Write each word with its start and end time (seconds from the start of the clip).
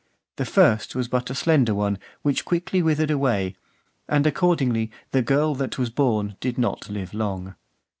The 0.37 0.45
first 0.45 0.95
was 0.95 1.07
but 1.07 1.29
a 1.29 1.35
slender 1.35 1.75
one, 1.75 1.99
which 2.23 2.43
quickly 2.43 2.81
withered 2.81 3.11
away; 3.11 3.55
and 4.09 4.25
accordingly, 4.25 4.89
the 5.11 5.21
girl 5.21 5.53
that 5.53 5.77
was 5.77 5.91
born 5.91 6.37
did 6.39 6.57
not 6.57 6.89
live 6.89 7.13
long. 7.13 7.53